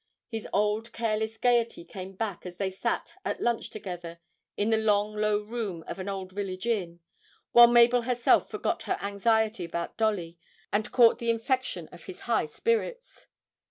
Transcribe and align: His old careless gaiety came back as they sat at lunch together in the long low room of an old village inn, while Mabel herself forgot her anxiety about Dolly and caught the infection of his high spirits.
His 0.29 0.47
old 0.51 0.93
careless 0.93 1.37
gaiety 1.37 1.85
came 1.85 2.13
back 2.13 2.43
as 2.43 2.55
they 2.57 2.71
sat 2.71 3.13
at 3.23 3.39
lunch 3.39 3.69
together 3.69 4.19
in 4.57 4.71
the 4.71 4.77
long 4.77 5.13
low 5.15 5.37
room 5.43 5.83
of 5.85 5.99
an 5.99 6.09
old 6.09 6.31
village 6.31 6.65
inn, 6.65 7.01
while 7.51 7.67
Mabel 7.67 8.01
herself 8.01 8.49
forgot 8.49 8.81
her 8.89 8.97
anxiety 8.99 9.63
about 9.63 9.97
Dolly 9.97 10.39
and 10.73 10.91
caught 10.91 11.19
the 11.19 11.29
infection 11.29 11.87
of 11.89 12.05
his 12.05 12.21
high 12.21 12.47
spirits. 12.47 13.27